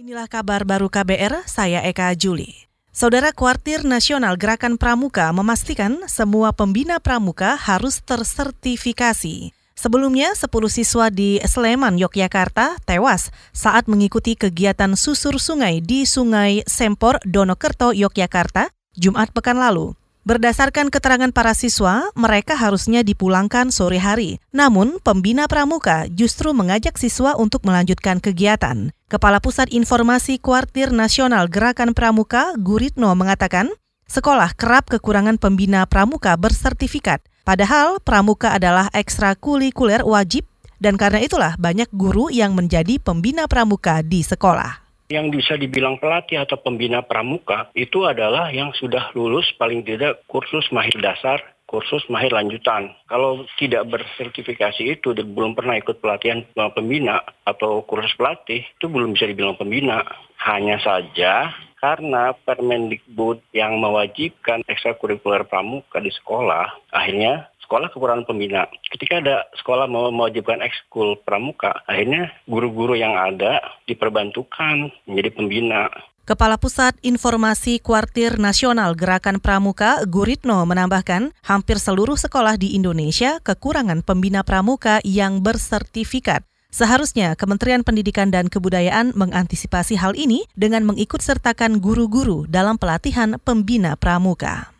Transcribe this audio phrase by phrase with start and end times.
[0.00, 2.64] Inilah kabar baru KBR, saya Eka Juli.
[2.88, 9.52] Saudara Kuartir Nasional Gerakan Pramuka memastikan semua pembina pramuka harus tersertifikasi.
[9.76, 17.20] Sebelumnya, 10 siswa di Sleman, Yogyakarta tewas saat mengikuti kegiatan susur sungai di Sungai Sempor,
[17.28, 19.99] Donokerto, Yogyakarta, Jumat pekan lalu.
[20.20, 24.36] Berdasarkan keterangan para siswa, mereka harusnya dipulangkan sore hari.
[24.52, 28.92] Namun, pembina pramuka justru mengajak siswa untuk melanjutkan kegiatan.
[29.08, 33.72] Kepala Pusat Informasi Kuartir Nasional Gerakan Pramuka, Guritno, mengatakan,
[34.12, 37.24] sekolah kerap kekurangan pembina pramuka bersertifikat.
[37.48, 40.44] Padahal pramuka adalah ekstrakurikuler wajib
[40.84, 46.38] dan karena itulah banyak guru yang menjadi pembina pramuka di sekolah yang bisa dibilang pelatih
[46.40, 52.34] atau pembina pramuka itu adalah yang sudah lulus paling tidak kursus mahir dasar kursus mahir
[52.34, 52.90] lanjutan.
[53.06, 56.42] Kalau tidak bersertifikasi itu dan belum pernah ikut pelatihan
[56.74, 60.02] pembina atau kursus pelatih, itu belum bisa dibilang pembina.
[60.42, 68.68] Hanya saja karena Permendikbud yang mewajibkan ekstrakurikuler pramuka di sekolah, akhirnya sekolah kekurangan pembina.
[68.92, 75.86] Ketika ada sekolah mau mewajibkan ekskul pramuka, akhirnya guru-guru yang ada diperbantukan menjadi pembina.
[76.26, 84.06] Kepala Pusat Informasi Kuartir Nasional Gerakan Pramuka, Guritno, menambahkan hampir seluruh sekolah di Indonesia kekurangan
[84.06, 86.49] pembina pramuka yang bersertifikat.
[86.70, 93.98] Seharusnya Kementerian Pendidikan dan Kebudayaan mengantisipasi hal ini dengan mengikut sertakan guru-guru dalam pelatihan pembina
[93.98, 94.70] pramuka.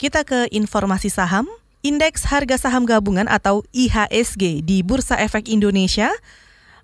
[0.00, 1.44] Kita ke informasi saham.
[1.84, 6.08] Indeks harga saham gabungan atau IHSG di Bursa Efek Indonesia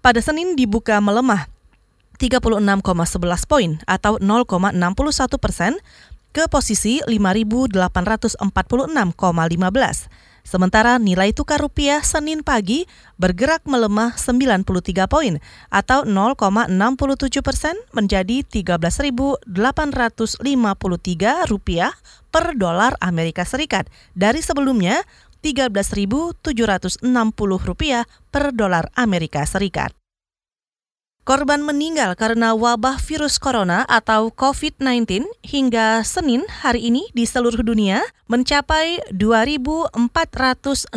[0.00, 1.52] pada Senin dibuka melemah
[2.16, 5.76] 36,11 poin atau 0,61 persen
[6.32, 8.40] ke posisi 5.846,15.
[10.46, 12.86] Sementara nilai tukar rupiah Senin pagi
[13.18, 14.62] bergerak melemah 93
[15.10, 15.42] poin
[15.74, 19.50] atau 0,67 persen menjadi 13.853
[21.50, 21.90] rupiah
[22.30, 25.02] per dolar Amerika Serikat dari sebelumnya
[25.42, 26.46] 13.760
[27.66, 30.05] rupiah per dolar Amerika Serikat.
[31.26, 37.98] Korban meninggal karena wabah virus corona atau COVID-19 hingga Senin hari ini di seluruh dunia
[38.30, 40.94] mencapai 2.465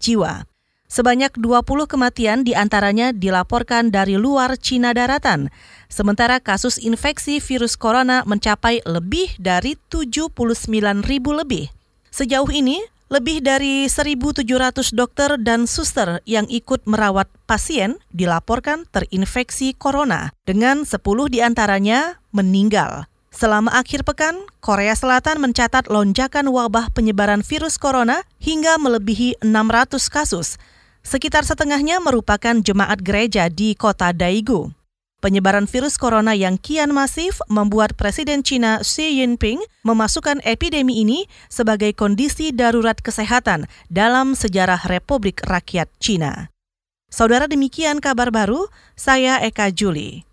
[0.00, 0.48] jiwa.
[0.88, 5.52] Sebanyak 20 kematian di antaranya dilaporkan dari luar Cina daratan,
[5.92, 10.32] sementara kasus infeksi virus corona mencapai lebih dari 79
[11.04, 11.68] ribu lebih.
[12.08, 12.80] Sejauh ini,
[13.12, 14.48] lebih dari 1.700
[14.96, 20.96] dokter dan suster yang ikut merawat pasien dilaporkan terinfeksi corona, dengan 10
[21.28, 23.04] di antaranya meninggal.
[23.28, 30.56] Selama akhir pekan, Korea Selatan mencatat lonjakan wabah penyebaran virus corona hingga melebihi 600 kasus.
[31.04, 34.72] Sekitar setengahnya merupakan jemaat gereja di kota Daegu.
[35.22, 41.94] Penyebaran virus corona yang kian masif membuat Presiden China Xi Jinping memasukkan epidemi ini sebagai
[41.94, 46.50] kondisi darurat kesehatan dalam sejarah Republik Rakyat China.
[47.06, 48.66] Saudara demikian kabar baru,
[48.98, 50.26] saya Eka Juli.